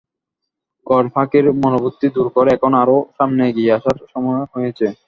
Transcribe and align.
কর 0.87 1.03
ফাঁকির 1.13 1.45
মনোবৃত্তি 1.61 2.07
দূর 2.15 2.27
করে 2.35 2.49
এখন 2.53 2.71
আরও 2.81 2.97
সামনে 3.17 3.41
এগিয়ে 3.49 3.75
আসার 3.77 3.97
সময় 4.13 4.41
হয়েছে। 4.53 4.85